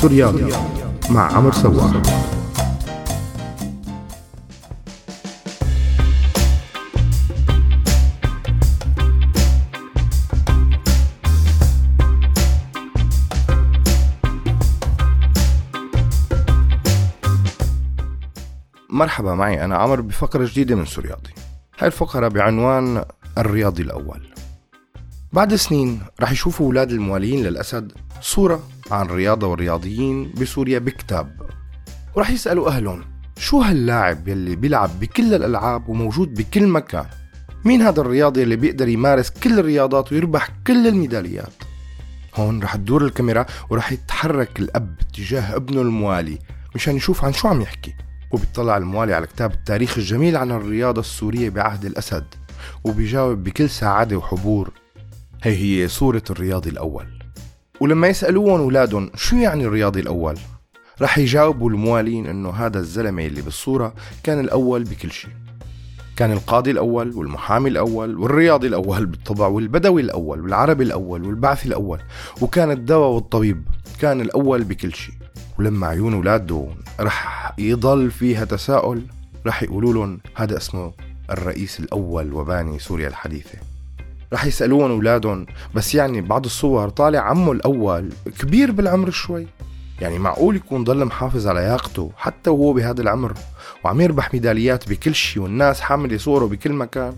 [0.00, 0.52] سوريالي
[1.10, 2.02] مع عمر سوار
[18.90, 21.30] مرحبا معي أنا عمر بفقرة جديدة من سورياضي
[21.78, 23.04] هاي الفقرة بعنوان
[23.38, 24.26] الرياضي الأول.
[25.32, 31.50] بعد سنين رح يشوفوا أولاد الموالين للأسد صورة عن الرياضة والرياضيين بسوريا بكتاب.
[32.16, 33.04] ورح يسألوا أهلهم
[33.38, 37.06] شو هاللاعب يلي بيلعب بكل الألعاب وموجود بكل مكان؟
[37.64, 41.52] مين هذا الرياضي اللي بيقدر يمارس كل الرياضات ويربح كل الميداليات؟
[42.34, 46.38] هون رح تدور الكاميرا ورح يتحرك الأب تجاه ابنه الموالي
[46.74, 47.94] مشان يشوف عن شو عم يحكي.
[48.30, 52.24] وبيطلع الموالي على كتاب التاريخ الجميل عن الرياضة السورية بعهد الأسد
[52.84, 54.70] وبيجاوب بكل سعادة وحبور.
[55.42, 57.19] هي هي صورة الرياضي الأول.
[57.80, 60.38] ولما يسألوهم أولادهم شو يعني الرياضي الأول؟
[61.02, 65.30] رح يجاوبوا الموالين إنه هذا الزلمة اللي بالصورة كان الأول بكل شيء.
[66.16, 71.98] كان القاضي الأول والمحامي الأول والرياضي الأول بالطبع والبدوي الأول والعربي الأول والبعثي الأول.
[72.40, 73.64] وكان الدواء والطبيب
[74.00, 75.14] كان الأول بكل شيء.
[75.58, 76.68] ولما عيون اولاده
[77.00, 79.02] رح يضل فيها تساؤل
[79.46, 80.92] رح يقولوا لهم هذا اسمه
[81.30, 83.69] الرئيس الأول وباني سوريا الحديثة.
[84.32, 85.46] رح يسألون أولادهم.
[85.74, 89.46] بس يعني بعض الصور طالع عمه الأول كبير بالعمر شوي.
[90.00, 93.34] يعني معقول يكون ضل محافظ على لياقته حتى وهو بهذا العمر.
[93.84, 97.16] وعم يربح ميداليات بكل شيء والناس حاملة صوره بكل مكان.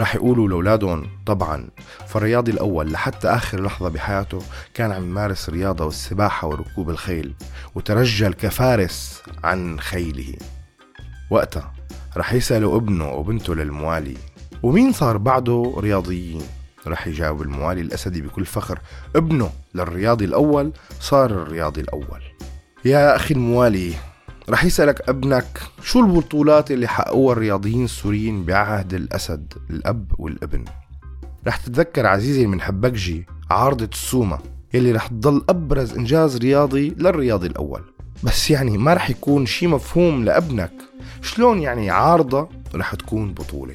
[0.00, 1.68] رح يقولوا لأولادهم طبعا
[2.06, 4.38] فالرياضي الأول لحتى آخر لحظة بحياته
[4.74, 7.34] كان عم يمارس الرياضة والسباحة وركوب الخيل
[7.74, 10.34] وترجل كفارس عن خيله.
[11.30, 11.72] وقتها
[12.16, 14.16] رح يسألوا ابنه وبنته للموالي.
[14.64, 16.42] ومين صار بعده رياضيين
[16.86, 18.78] رح يجاوب الموالي الأسدي بكل فخر.
[19.16, 22.20] ابنه للرياضي الأول صار الرياضي الأول.
[22.84, 23.94] يا أخي الموالي
[24.50, 30.64] رح يسألك ابنك شو البطولات اللي حققوها الرياضيين السوريين بعهد الأسد الأب والابن؟
[31.46, 34.38] رح تتذكر عزيزي من حبكجي عارضة السومة
[34.74, 37.82] يلي رح تضل أبرز إنجاز رياضي للرياضي الأول.
[38.22, 40.72] بس يعني ما رح يكون شي مفهوم لابنك.
[41.22, 43.74] شلون يعني عارضة رح تكون بطولة؟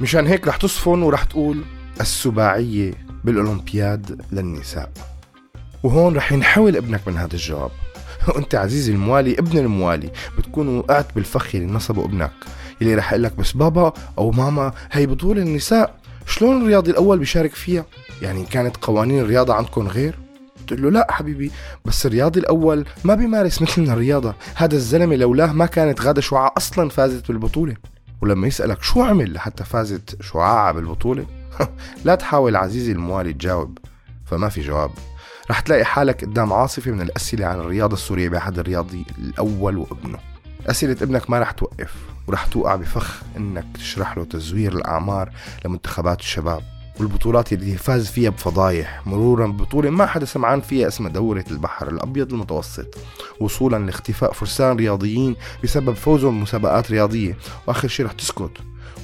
[0.00, 1.64] مشان هيك رح تصفن ورح تقول
[2.00, 2.92] السباعية
[3.24, 4.92] بالأولمبياد للنساء.
[5.82, 7.70] وهون رح ينحول ابنك من هذا الجواب.
[8.28, 12.32] وانت عزيزي الموالي ابن الموالي بتكون وقعت بالفخ اللي نصبه ابنك.
[12.82, 15.94] اللي رح لك بس بابا أو ماما هي بطولة النساء.
[16.26, 17.84] شلون الرياضي الأول بيشارك فيها؟
[18.22, 20.18] يعني كانت قوانين الرياضة عندكم غير؟
[20.60, 21.50] قلت له لا حبيبي
[21.84, 24.34] بس الرياضي الأول ما بيمارس مثلنا الرياضة.
[24.54, 27.76] هذا الزلمة لولاه ما كانت غادة شعاع أصلا فازت بالبطولة.
[28.22, 31.26] ولما يسألك شو عمل لحتى فازت شعاعة بالبطولة؟
[32.04, 33.78] لا تحاول عزيزي الموالي تجاوب
[34.26, 34.90] فما في جواب.
[35.50, 40.18] رح تلاقي حالك قدام عاصفة من الأسئلة عن الرياضة السورية بأحد الرياضي الأول وابنه.
[40.66, 41.94] أسئلة ابنك ما رح توقف
[42.26, 45.32] ورح توقع بفخ إنك تشرح له تزوير الأعمار
[45.64, 46.79] لمنتخبات الشباب.
[47.00, 52.32] والبطولات اللي فاز فيها بفضايح مرورا ببطولة ما حدا سمعان فيها اسمها دورة البحر الأبيض
[52.32, 52.94] المتوسط
[53.40, 57.36] وصولا لاختفاء فرسان رياضيين بسبب فوزهم بمسابقات رياضية.
[57.66, 58.50] وآخر شي رح تسكت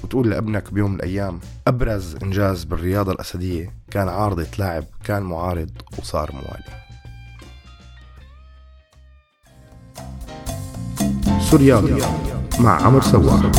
[0.04, 6.30] وتقول لأبنك بيوم من الأيام أبرز إنجاز بالرياضة الأسدية كان عارضة لاعب كان معارض وصار
[6.32, 6.86] موالي.
[11.50, 12.06] سوريالي
[12.58, 13.52] مع عمر سوار.